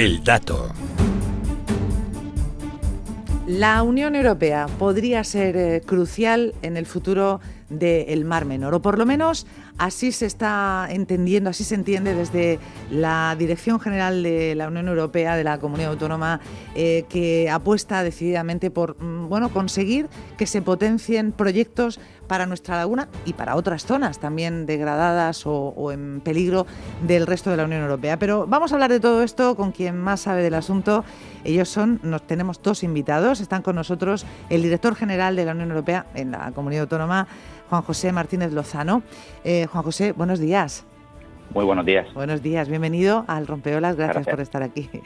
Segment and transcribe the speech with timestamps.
[0.00, 0.72] El dato.
[3.46, 8.98] La Unión Europea podría ser eh, crucial en el futuro del Mar Menor, o por
[8.98, 9.46] lo menos
[9.78, 12.58] así se está entendiendo, así se entiende desde
[12.90, 16.40] la Dirección General de la Unión Europea, de la Comunidad Autónoma,
[16.74, 23.08] eh, que apuesta decididamente por mm, bueno, conseguir que se potencien proyectos para nuestra laguna
[23.24, 26.64] y para otras zonas también degradadas o, en peligro
[27.04, 28.20] del resto de la Unión Europea.
[28.20, 31.04] Pero vamos a hablar de todo esto con quien más sabe del asunto.
[31.42, 35.70] Ellos son, nos tenemos dos invitados, están con nosotros el director general de la Unión
[35.70, 37.26] Europea en la Comunidad Autónoma,
[37.70, 39.02] Juan José Martínez Lozano.
[39.44, 40.84] Eh, Juan José, buenos días.
[41.54, 42.12] Muy buenos días.
[42.14, 44.90] Buenos días, bienvenido al Rompeolas, gracias, por estar aquí.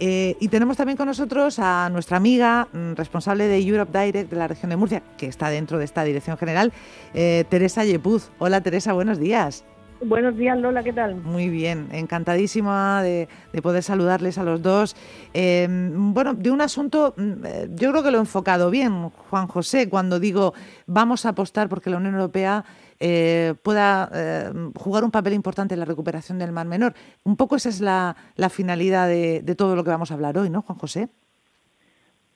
[0.00, 4.36] Eh, y tenemos también con nosotros a nuestra amiga mm, responsable de Europe Direct de
[4.36, 6.72] la región de Murcia, que está dentro de esta dirección general,
[7.14, 8.30] eh, Teresa Yepuz.
[8.38, 9.64] Hola Teresa, buenos días.
[10.00, 11.16] Buenos días, Lola, ¿qué tal?
[11.16, 13.26] Muy bien, encantadísima de,
[13.60, 14.94] poder saludarles a los dos.
[15.34, 19.48] Em, bueno, de un asunto, mm, eh, yo creo que lo he enfocado bien, Juan
[19.48, 20.54] José, cuando digo
[20.86, 22.64] vamos a apostar porque la Unión Europea
[23.00, 26.92] eh, pueda eh, jugar un papel importante en la recuperación del Mar Menor.
[27.24, 28.14] Un poco esa es la,
[28.50, 31.08] finalidad de, todo lo que vamos a hablar hoy, ¿no, Juan José?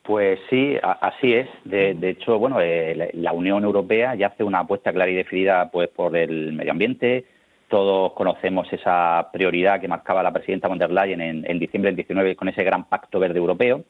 [0.02, 1.48] Pues sí, así es.
[1.64, 6.16] De, hecho, bueno, la Unión Europea ya hace una apuesta clara y definida pues por
[6.16, 7.24] el medio ambiente,
[7.72, 12.36] todos conocemos esa prioridad que marcaba la presidenta von der Leyen en, diciembre del 19
[12.36, 13.84] con ese gran pacto verde europeo,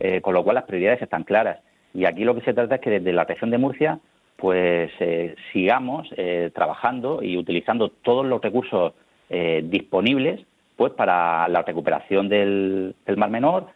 [0.00, 1.60] eh, con lo cual las prioridades están claras.
[1.94, 4.00] Y aquí lo que se trata es que desde la región de Murcia
[4.34, 8.94] pues eh, sigamos eh, trabajando y utilizando todos los recursos
[9.30, 10.40] disponibles
[10.74, 13.66] pues para la recuperación del, Mar Menor,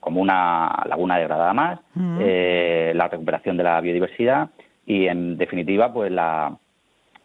[0.00, 4.50] como una laguna degradada más, la recuperación de la biodiversidad
[4.84, 6.58] y, en definitiva, pues la,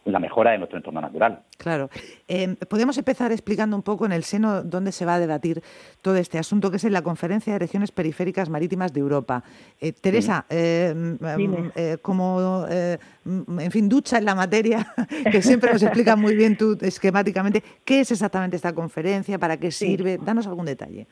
[0.04, 1.42] la mejora de nuestro entorno natural.
[1.58, 1.90] Claro.
[2.26, 5.62] Eh, podemos empezar explicando un poco en el seno dónde se va a debatir
[6.00, 9.42] todo este asunto, que es en la Conferencia de Regiones Periféricas Marítimas de Europa.
[9.80, 14.86] Eh, Teresa, eh, mm, como, en fin, ducha en la materia,
[15.30, 19.38] que siempre nos explica muy bien tú esquemáticamente, ¿qué es exactamente esta conferencia?
[19.38, 20.18] ¿Para qué sirve?
[20.18, 21.06] Danos algún detalle.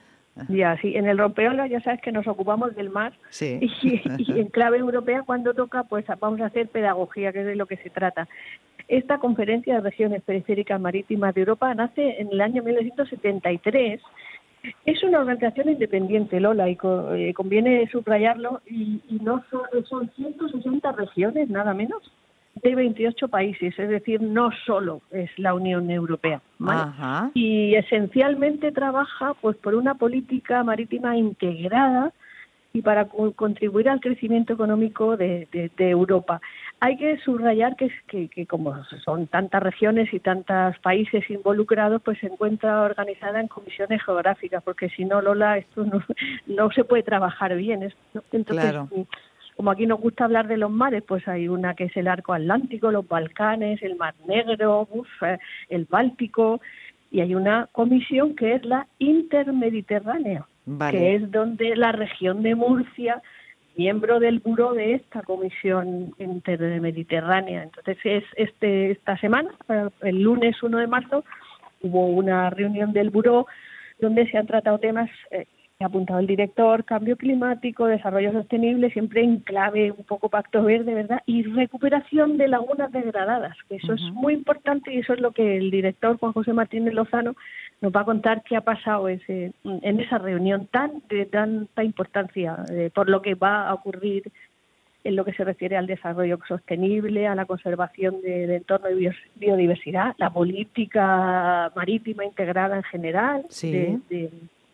[0.48, 3.58] Ya, sí, en el Rompeola ya sabes que nos ocupamos del mar sí.
[3.82, 7.56] y, y, en clave europea cuando toca pues vamos a hacer pedagogía, que es de
[7.56, 8.28] lo que se trata.
[8.88, 14.00] Esta Conferencia de Regiones Periféricas Marítimas de Europa nace en el año 1973.
[14.87, 16.78] Es una organización independiente, Lola, y
[17.12, 22.03] eh, conviene subrayarlo, y, no son, son 160 regiones, nada menos,
[22.62, 26.41] de 28 países, es decir, no solo es la Unión Europea.
[27.34, 32.12] Y esencialmente trabaja pues por una política marítima integrada
[32.72, 36.41] y para contribuir al crecimiento económico de, de Europa.
[36.80, 42.18] Hay que subrayar que, que, que, como son tantas regiones y tantos países involucrados, pues
[42.20, 46.02] se encuentra organizada en comisiones geográficas, porque si no, Lola, esto no,
[46.46, 47.92] no se puede trabajar bien.
[48.30, 48.74] Entonces,
[49.56, 52.32] como aquí nos gusta hablar de los mares, pues hay una que es el arco
[52.32, 54.88] atlántico, los Balcanes, el Mar Negro,
[55.22, 56.60] eh, el Báltico,
[57.10, 60.46] y hay una comisión que es la intermediterránea,
[60.92, 63.20] que es donde la región de Murcia
[63.78, 67.62] miembro del buró de esta comisión intermediterránea.
[67.62, 69.50] Entonces, es este esta semana,
[70.02, 71.24] el lunes 1 de marzo,
[71.82, 73.46] hubo una reunión del buró
[74.00, 75.46] donde se han tratado temas eh,
[75.80, 80.92] ha apuntado el director, cambio climático, desarrollo sostenible, siempre en clave un poco pacto verde,
[80.92, 81.22] ¿verdad?
[81.24, 85.56] Y recuperación de lagunas degradadas, que eso es muy importante y eso es lo que
[85.56, 87.36] el director Juan José Martínez Lozano
[87.80, 92.64] nos va a contar qué ha pasado ese, en esa reunión tan de tanta importancia
[92.70, 94.30] eh, por lo que va a ocurrir
[95.04, 100.14] en lo que se refiere al desarrollo sostenible, a la conservación del entorno de biodiversidad,
[100.18, 104.00] la política marítima integrada en general, de,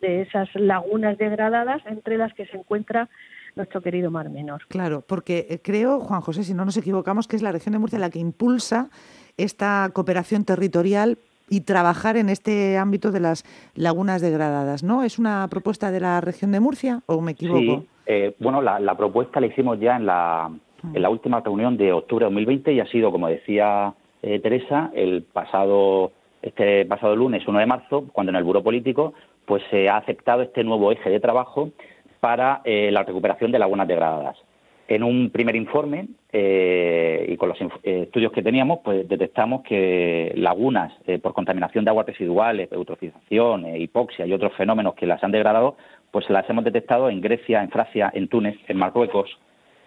[0.01, 3.07] de esas lagunas degradadas entre las que se encuentra
[3.55, 4.63] nuestro querido Mar Menor.
[4.67, 7.79] Claro, porque eh, creo, Juan José, si no nos equivocamos, que es la región de
[7.79, 8.89] Murcia la que impulsa
[9.37, 11.17] esta cooperación territorial
[11.49, 13.43] y trabajar en este ámbito de las
[13.75, 15.03] lagunas degradadas, ¿no?
[15.03, 17.59] ¿Es una propuesta de la región de Murcia o me equivoco?
[17.59, 20.51] Sí, eh, bueno, la, propuesta la hicimos ya en la,
[20.93, 24.91] en la última reunión de octubre de 2020 y ha sido, como decía eh, Teresa,
[24.93, 26.11] el pasado
[26.45, 29.13] este pasado lunes 1 de marzo, cuando en el Buró Político
[29.45, 31.69] pues se ha aceptado este nuevo eje de trabajo
[32.19, 34.37] para eh, la recuperación de lagunas degradadas.
[34.87, 40.31] En un primer informe eh, y con los eh, estudios que teníamos, pues detectamos que
[40.35, 40.93] lagunas
[41.23, 45.75] por contaminación de aguas residuales, eutrofización, hipoxia y otros fenómenos que las han degradado,
[46.11, 49.29] pues las hemos detectado en Grecia, en Francia, en Túnez, en Marruecos,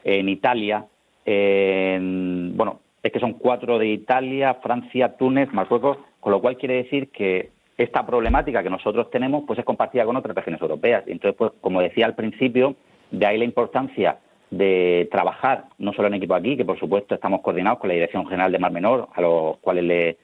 [0.04, 0.86] en Italia,
[1.24, 6.74] en, bueno, es que son cuatro de Italia, Francia, Túnez, Marruecos, con lo cual quiere
[6.82, 11.04] decir que esta problemática que nosotros tenemos pues es compartida con otras regiones europeas.
[11.06, 12.74] Entonces, pues como decía al principio,
[13.10, 14.18] de ahí la importancia
[14.50, 18.26] de trabajar no solo en equipo aquí, que por supuesto estamos coordinados con la Dirección
[18.26, 20.16] General de Mar Menor, a los cuales le,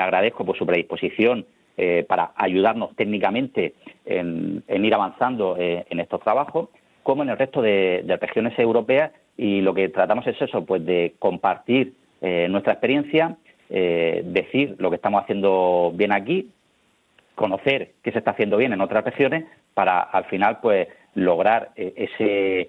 [0.00, 1.44] agradezco por su predisposición
[1.76, 3.74] eh, para ayudarnos técnicamente
[4.06, 6.68] en, ir avanzando eh, en estos trabajos,
[7.02, 9.12] como en el resto de, regiones europeas.
[9.36, 13.36] Y lo que tratamos es eso, pues de compartir eh, nuestra experiencia,
[13.68, 16.50] decir lo que estamos haciendo bien aquí,
[17.34, 22.68] conocer qué se está haciendo bien en otras regiones, para al final pues lograr ese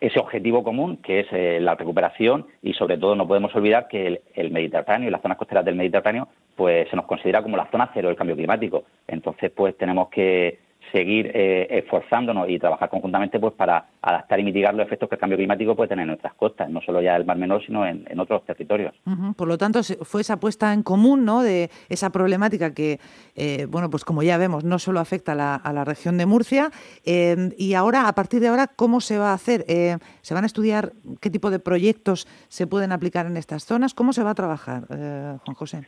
[0.00, 4.20] ese objetivo común que es eh, la recuperación y sobre todo no podemos olvidar que
[4.34, 7.90] el, Mediterráneo y las zonas costeras del Mediterráneo pues se nos considera como la zona
[7.92, 8.84] cero del cambio climático.
[9.06, 10.58] Entonces pues tenemos que
[10.92, 15.20] seguir eh, esforzándonos y trabajar conjuntamente pues para adaptar y mitigar los efectos que el
[15.20, 18.06] cambio climático puede tener en nuestras costas, no solo ya el Mar Menor, sino en,
[18.18, 18.94] otros territorios.
[19.36, 21.42] Por lo tanto, fue esa puesta en común ¿no?
[21.42, 22.98] de esa problemática que,
[23.34, 26.70] eh, bueno, pues como ya vemos, no solo afecta a la, región de Murcia.
[27.04, 29.64] Em, y ahora, a partir de ahora, ¿cómo se va a hacer?
[29.68, 33.92] Eh, ¿Se van a estudiar qué tipo de proyectos se pueden aplicar en estas zonas?
[33.92, 35.84] ¿Cómo se va a trabajar, Juan José?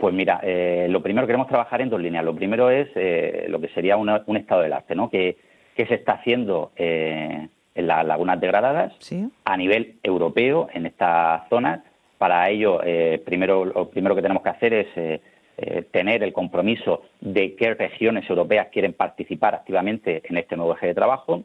[0.00, 2.24] Pues mira, eh, lo primero queremos trabajar en dos líneas.
[2.24, 5.10] Lo primero es eh, lo que sería un estado del arte, ¿no?
[5.10, 5.36] Que,
[5.76, 8.92] se está haciendo eh, en las lagunas degradadas
[9.46, 11.80] a nivel europeo en estas zonas.
[12.18, 12.82] Para ello,
[13.24, 18.68] primero lo primero que tenemos que hacer es tener el compromiso de qué regiones europeas
[18.70, 21.44] quieren participar activamente en este nuevo eje de trabajo.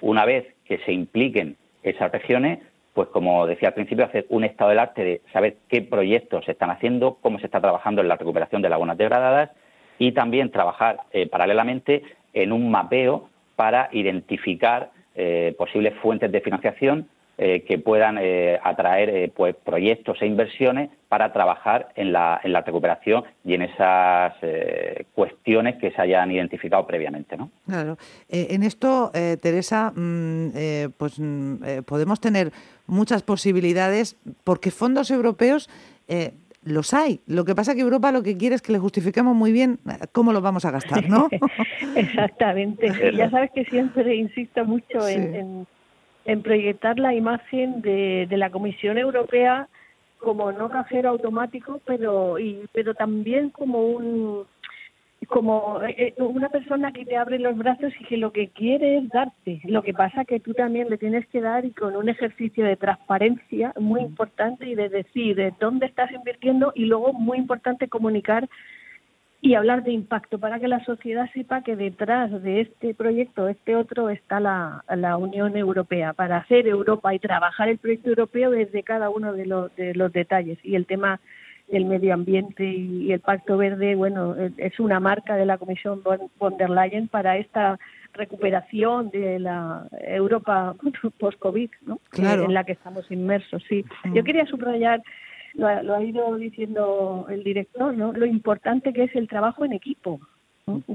[0.00, 2.60] Una vez que se impliquen esas regiones,
[2.94, 6.52] pues como decía al principio, hacer un estado del arte de saber qué proyectos se
[6.52, 9.50] están haciendo, cómo se está trabajando en la recuperación de lagunas degradadas
[9.98, 12.02] y también trabajar eh, paralelamente
[12.34, 17.08] en un mapeo para identificar eh, posibles fuentes de financiación
[17.38, 18.18] eh, que puedan
[18.62, 24.34] atraer pues, proyectos e inversiones para trabajar en la, en la recuperación y en esas
[25.14, 27.36] cuestiones que se hayan identificado previamente.
[27.36, 27.50] ¿no?
[27.66, 27.96] Claro.
[28.28, 30.50] en esto, Teresa, mm,
[30.96, 32.52] pues mm, podemos tener
[32.86, 35.68] muchas posibilidades porque fondos europeos
[36.08, 36.32] eh,
[36.64, 37.20] los hay.
[37.26, 39.80] Lo que pasa es que Europa lo que quiere es que le justifiquemos muy bien
[39.88, 41.28] eh, cómo lo vamos a gastar, ¿no?
[41.96, 42.92] Exactamente.
[43.16, 45.66] ya sabes que siempre insisto mucho en,
[46.42, 49.68] proyectar la imagen de, de la Comisión Europea
[50.22, 54.46] como no cajero automático, pero y, pero también como un
[55.28, 58.98] como eh, eh, una persona que te abre los brazos y que lo que quiere
[58.98, 59.60] es darte.
[59.64, 62.76] Lo que pasa que tú también le tienes que dar y con un ejercicio de
[62.76, 68.48] transparencia muy importante y de decir de dónde estás invirtiendo y luego muy importante comunicar
[69.44, 73.74] y hablar de impacto para que la sociedad sepa que detrás de este proyecto, este
[73.74, 78.84] otro, está la, la Unión Europea para hacer Europa y trabajar el proyecto europeo desde
[78.84, 80.58] cada uno de los, de los detalles.
[80.62, 81.20] Y el tema
[81.68, 86.56] el medio ambiente y, el Pacto Verde, bueno, es una marca de la Comisión von
[86.56, 87.78] der Leyen para esta
[88.12, 90.74] recuperación de la Europa
[91.18, 91.98] post-COVID, ¿no?
[92.16, 93.62] en la que estamos inmersos.
[93.68, 95.02] Sí, yo quería subrayar,
[95.54, 98.12] lo, ha ido diciendo el director, ¿no?
[98.12, 100.20] Lo importante que es el trabajo en equipo,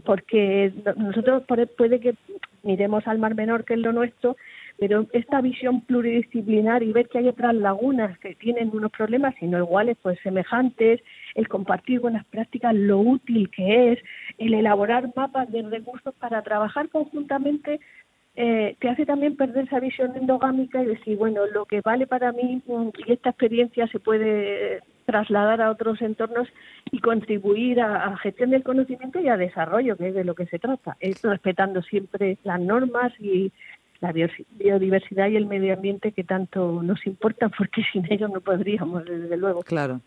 [0.04, 1.44] porque nosotros
[1.78, 2.16] puede que
[2.64, 4.36] miremos al Mar Menor, que es lo nuestro,
[4.78, 9.48] pero esta visión pluridisciplinar y ver que hay otras lagunas que tienen unos problemas y
[9.48, 11.02] no iguales, pues semejantes,
[11.36, 14.00] el compartir buenas prácticas, lo útil que es,
[14.38, 17.80] el elaborar mapas de recursos para trabajar conjuntamente,
[18.40, 22.32] eh, te hace también perder esa visión endogámica y decir, bueno, lo que vale para
[22.32, 26.48] mí mm, y esta experiencia se puede trasladar a otros entornos
[26.92, 30.46] y contribuir a, a, gestión del conocimiento y a desarrollo, que es de lo que
[30.46, 33.52] se trata, es respetando siempre las normas y
[34.02, 39.06] la biodiversidad y el medio ambiente que tanto nos importan, porque sin ellos no podríamos,
[39.06, 39.64] desde luego.
[39.64, 40.02] Claro.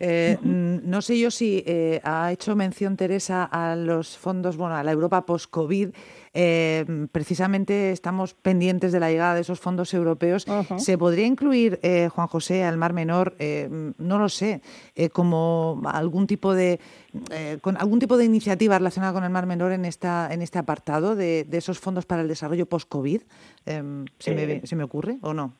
[0.00, 4.82] Eh, no sé yo si eh, ha hecho mención Teresa a los fondos, bueno, a
[4.82, 5.90] la Europa post-COVID.
[6.34, 10.46] Eh, precisamente estamos pendientes de la llegada de esos fondos europeos.
[10.76, 11.80] ¿Se podría incluir,
[12.14, 13.34] Juan José, al Mar Menor,
[13.98, 14.60] no lo sé,
[15.12, 16.78] como algún tipo de
[17.62, 21.16] con algún tipo de iniciativa relacionada con el Mar Menor en esta en este apartado
[21.16, 23.22] de, esos fondos para el desarrollo post-COVID?
[23.64, 23.82] ¿se,
[24.34, 25.54] me, ¿se, me, ocurre o no?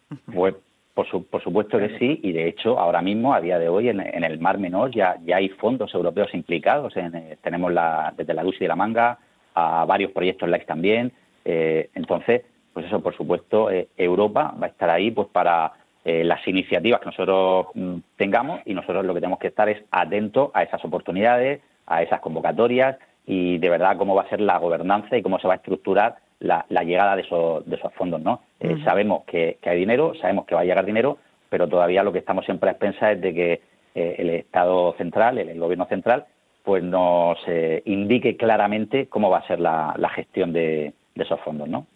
[0.99, 4.41] Por, supuesto que sí, y de hecho ahora mismo, a día de hoy, en, el
[4.41, 6.97] Mar Menor ya, ya hay fondos europeos implicados.
[6.97, 9.17] Eh, tenemos la, desde la Lucy de la Manga
[9.55, 11.13] a varios proyectos LIFE también.
[11.45, 15.73] Eh, entonces, pues eso, por supuesto, eh, Europa va a estar ahí pues para
[16.05, 20.51] las iniciativas que nosotros mm, tengamos y nosotros lo que tenemos que estar es atentos
[20.53, 25.17] a esas oportunidades, a esas convocatorias y de verdad cómo va a ser la gobernanza
[25.17, 28.43] y cómo se va a estructurar la, llegada de esos, de esos fondos, ¿no?
[28.61, 31.19] Eh, sabemos que, hay dinero, sabemos que va a llegar dinero,
[31.49, 33.53] pero todavía lo que estamos siempre a expensas es de que
[33.95, 36.27] eh, el Estado central, el, gobierno central,
[36.63, 41.87] pues nos eh, indique claramente cómo va a ser la, gestión de, esos fondos, ¿no?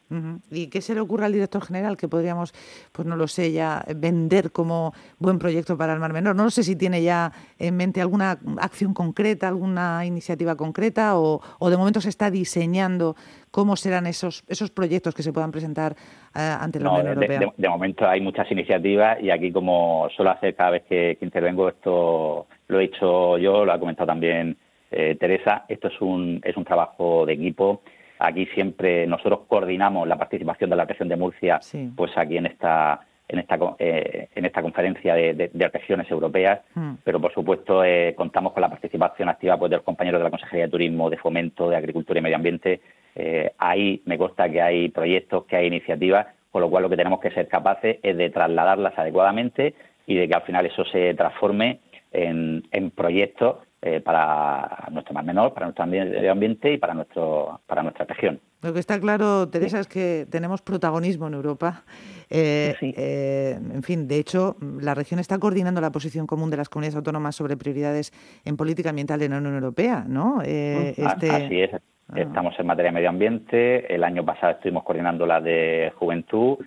[0.51, 2.53] ¿Y qué se le ocurre al director general que podríamos,
[2.93, 6.37] pues no lo sé, ya vender como buen proyecto para el Mar Menor?
[6.37, 11.41] No sé si tiene ya en mente alguna acción concreta, alguna iniciativa concreta o,
[11.71, 13.17] de momento se está diseñando
[13.51, 15.95] cómo serán esos, esos proyectos que se puedan presentar
[16.35, 17.53] eh, ante la Unión Europea.
[17.57, 22.47] De, momento hay muchas iniciativas y aquí como suelo hacer cada vez que, intervengo esto
[22.69, 24.57] lo he hecho yo, lo ha comentado también
[24.91, 27.83] eh, Teresa, esto es un, es un trabajo de equipo
[28.25, 31.59] Aquí siempre nosotros coordinamos la participación de la región de Murcia,
[31.97, 36.95] pues aquí en esta en esta eh, en esta conferencia de, regiones europeas, hmm.
[37.03, 40.31] pero por supuesto eh, contamos con la participación activa pues, de los compañeros de la
[40.31, 42.81] Consejería de Turismo, de Fomento, de Agricultura y Medio Ambiente.
[43.17, 46.97] Eh, ahí me consta que hay proyectos, que hay iniciativas, con lo cual lo que
[46.97, 49.75] tenemos que ser capaces es de trasladarlas adecuadamente
[50.07, 51.81] y de que al final eso se transforme
[52.13, 57.61] en, en proyectos eh, para nuestro mar menor, para nuestro medio ambiente y para nuestro
[57.67, 58.39] para nuestra región.
[58.63, 61.83] Lo que está claro, Teresa, es que tenemos protagonismo en Europa.
[62.31, 66.69] Eh, eh, en fin, de hecho, la región está coordinando la posición común de las
[66.69, 68.13] comunidades autónomas sobre prioridades
[68.45, 70.43] en política ambiental en la Unión Europea, ¿no?
[70.43, 71.75] Este así es.
[71.75, 71.81] Ah.
[72.21, 73.93] Estamos en materia de medio ambiente.
[73.93, 76.59] El año pasado estuvimos coordinando la de juventud.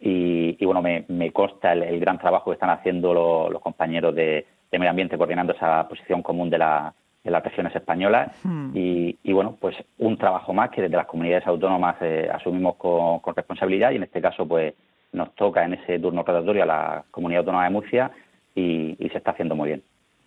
[0.00, 4.78] Y, bueno, me, me consta el, gran trabajo que están haciendo los compañeros de, de
[4.78, 8.70] Medio Ambiente coordinando esa posición común de, la, de las regiones españolas hmm.
[8.74, 13.90] y, bueno, pues un trabajo más que desde las comunidades autónomas eh, asumimos con, responsabilidad
[13.90, 14.74] y en este caso pues
[15.12, 18.10] nos toca en ese turno rotatorio a la Comunidad Autónoma de Murcia
[18.54, 19.82] y, se está haciendo muy bien.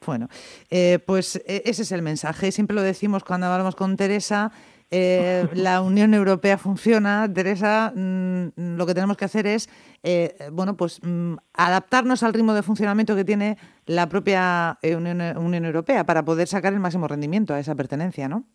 [0.06, 0.28] Bueno,
[0.70, 2.52] eh, pues e, ese es el mensaje.
[2.52, 4.52] Siempre lo decimos cuando hablamos con Teresa.
[4.92, 9.70] Eh, la Unión Europea funciona, Teresa, mm, lo que tenemos que hacer es,
[10.02, 15.66] eh, bueno, pues mm, adaptarnos al ritmo de funcionamiento que tiene la propia eh, Unión,
[15.66, 18.46] Europea para poder sacar el máximo rendimiento a esa pertenencia, ¿no?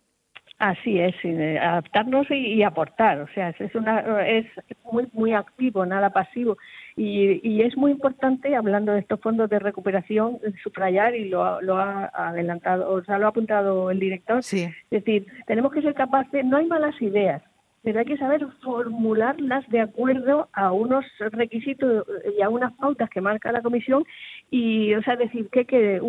[0.64, 1.14] Así es,
[1.60, 4.46] adaptarnos y, aportar, o sea, es, una, es
[4.90, 6.56] muy, muy activo, nada pasivo.
[6.96, 12.06] Y, es muy importante, hablando de estos fondos de recuperación, subrayar, y lo, lo ha
[12.14, 16.56] adelantado, o sea, lo ha apuntado el director, es decir, tenemos que ser capaces, no
[16.56, 17.42] hay malas ideas,
[17.82, 22.06] pero hay que saber formularlas de acuerdo a unos requisitos
[22.38, 24.02] y a unas pautas que marca la comisión
[24.50, 26.00] y, o sea, decir que, que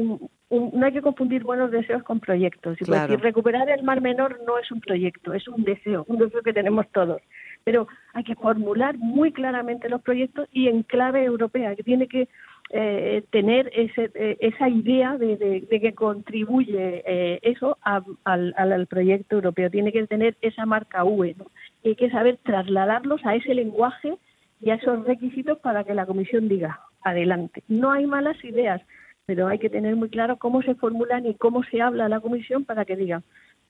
[0.50, 2.78] no hay que confundir buenos deseos con proyectos.
[2.80, 6.42] Y decir, recuperar el mar menor no es un proyecto, es un deseo, un deseo
[6.42, 7.22] que tenemos todos.
[7.64, 12.28] Pero hay que formular muy claramente los proyectos y en clave europea, que tiene que
[12.72, 19.92] eh, tener ese, eh, esa idea de, que contribuye eh, eso al, proyecto europeo, tiene
[19.92, 21.36] que tener esa marca UE,
[21.84, 24.18] y hay que saber trasladarlos a ese lenguaje
[24.62, 27.64] y a esos requisitos para que la Comisión diga, adelante.
[27.68, 28.82] No hay malas ideas,
[29.26, 32.20] pero hay que tener muy claro cómo se formulan y cómo se habla a la
[32.20, 33.24] Comisión para que diga,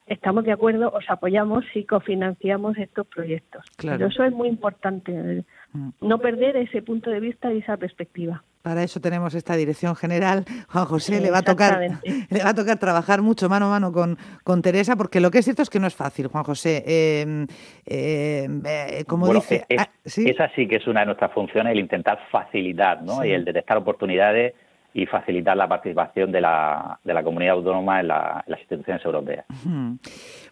[0.05, 3.65] estamos de acuerdo, os apoyamos y cofinanciamos estos proyectos.
[3.77, 4.07] Claro.
[4.07, 5.89] eso es muy importante, mm.
[6.01, 8.43] no perder ese punto de vista y esa perspectiva.
[8.61, 10.43] Para eso tenemos esta dirección general.
[10.69, 11.79] Juan José le va a tocar
[12.31, 15.37] le va a tocar trabajar mucho mano a mano con, con Teresa, porque lo que
[15.37, 16.83] es cierto es que no es fácil, Juan José.
[16.85, 17.45] Eh,
[17.85, 21.79] eh, eh, como dice, es, ah, esa sí que es una de nuestras funciones, el
[21.79, 23.23] intentar facilitar, ¿no?
[23.23, 24.55] Y el detectar oportunidades
[24.95, 29.45] y facilitar la participación de la, de la comunidad autónoma en, las instituciones europeas.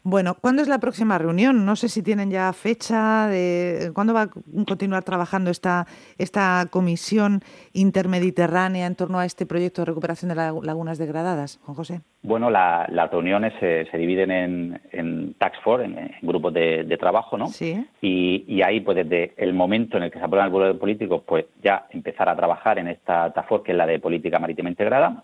[0.06, 1.66] Bueno, ¿cuándo es la próxima reunión?
[1.66, 4.30] No sé si tienen ya fecha de cuándo va a
[4.68, 7.40] continuar trabajando esta, esta comisión
[7.72, 12.02] intermediterránea en torno a este proyecto de recuperación de lagunas degradadas, Juan José.
[12.22, 17.48] Bueno, las reuniones se, dividen en, en tax force, en, grupos de, trabajo, ¿no?
[17.48, 17.86] Sí.
[18.02, 21.24] Y, ahí, pues desde el momento en el que se aprueban el pueblo de políticos,
[21.26, 24.70] pues ya empezar a trabajar en esta task force, que es la de política marítima
[24.70, 25.24] integrada.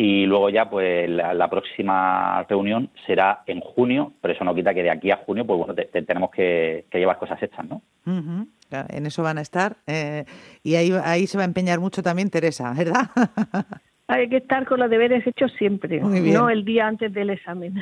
[0.00, 4.84] Y luego ya, pues la, próxima reunión será en junio, pero eso no quita que
[4.84, 7.82] de aquí a junio, pues bueno, tenemos que, llevar cosas hechas, ¿no?
[8.06, 9.78] en eso van a estar.
[9.88, 10.24] Eh,
[10.62, 13.10] y ahí, ahí se va a empeñar mucho también Teresa, ¿verdad?
[14.06, 17.74] Hay que estar con los deberes hechos siempre, no el día antes del examen.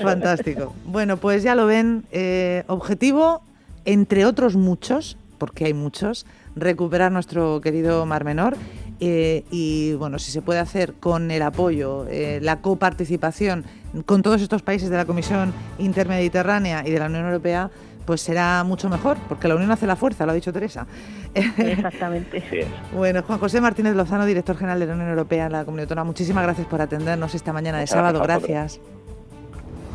[0.00, 0.72] Fantástico.
[0.84, 2.04] Bueno, pues ya lo ven.
[2.12, 3.42] Eh, objetivo,
[3.84, 8.54] entre otros muchos, porque hay muchos, recuperar nuestro querido Mar Menor.
[9.04, 13.64] Eh, y bueno, si se puede hacer con el apoyo, eh, la coparticipación
[14.06, 17.68] con todos estos países de la Comisión Intermediterránea y de la Unión Europea,
[18.06, 20.86] pues será mucho mejor, porque la unión hace la fuerza, lo ha dicho Teresa.
[21.34, 22.44] Exactamente.
[22.96, 26.04] bueno, Juan José Martínez Lozano, director general de la Unión Europea en la Comunidad Autónoma,
[26.04, 28.78] muchísimas gracias por atendernos esta mañana de sábado, gracias.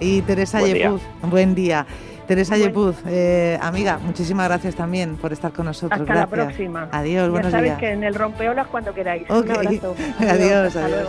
[0.01, 1.87] Y Teresa Yepuz, buen día.
[2.27, 6.01] Teresa Yepuz, eh, amiga, muchísimas gracias también por estar con nosotros.
[6.01, 6.89] Hasta la próxima.
[6.91, 9.29] Adiós, ya buenos sabéis que en el rompeolas cuando queráis.
[9.29, 9.95] Un abrazo.
[10.19, 10.75] adiós.
[10.75, 11.07] adiós.